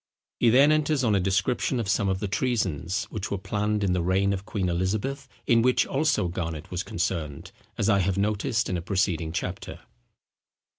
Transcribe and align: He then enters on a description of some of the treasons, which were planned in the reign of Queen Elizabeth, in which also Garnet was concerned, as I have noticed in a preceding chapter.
He 0.39 0.49
then 0.49 0.71
enters 0.71 1.03
on 1.03 1.13
a 1.13 1.19
description 1.19 1.79
of 1.79 1.87
some 1.87 2.09
of 2.09 2.19
the 2.19 2.27
treasons, 2.27 3.03
which 3.11 3.29
were 3.29 3.37
planned 3.37 3.83
in 3.83 3.93
the 3.93 4.01
reign 4.01 4.33
of 4.33 4.47
Queen 4.47 4.67
Elizabeth, 4.67 5.27
in 5.45 5.61
which 5.61 5.85
also 5.85 6.27
Garnet 6.27 6.71
was 6.71 6.81
concerned, 6.81 7.51
as 7.77 7.87
I 7.87 7.99
have 7.99 8.17
noticed 8.17 8.67
in 8.67 8.77
a 8.77 8.81
preceding 8.81 9.31
chapter. 9.31 9.81